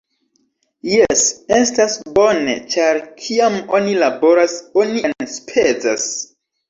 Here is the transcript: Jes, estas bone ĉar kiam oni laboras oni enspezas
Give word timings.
Jes, 0.91 1.25
estas 1.57 1.97
bone 2.15 2.55
ĉar 2.75 3.01
kiam 3.21 3.59
oni 3.81 3.95
laboras 4.05 4.57
oni 4.85 5.05
enspezas 5.11 6.09